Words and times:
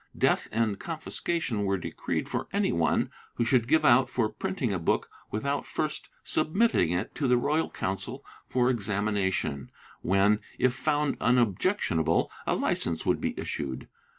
Death 0.17 0.47
and 0.51 0.79
confiscation 0.79 1.63
were 1.63 1.77
decreed 1.77 2.27
for 2.27 2.47
any 2.51 2.71
one 2.71 3.11
who 3.35 3.45
should 3.45 3.67
give 3.67 3.85
out 3.85 4.09
for 4.09 4.29
printing 4.29 4.73
a 4.73 4.79
book 4.79 5.07
without 5.29 5.63
first 5.63 6.09
submitting 6.23 6.89
it 6.89 7.13
to 7.13 7.27
the 7.27 7.37
Royal 7.37 7.69
Council 7.69 8.25
for 8.47 8.71
examination 8.71 9.69
when, 10.01 10.39
if 10.57 10.73
found 10.73 11.17
unobjectionable, 11.21 12.31
a 12.47 12.55
licence 12.55 13.05
would 13.05 13.21
be 13.21 13.39
issued. 13.39 13.89